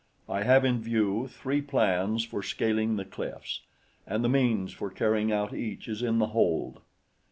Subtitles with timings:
[0.27, 3.61] I have in view three plans for scaling the cliffs,
[4.07, 6.81] and the means for carrying out each is in the hold.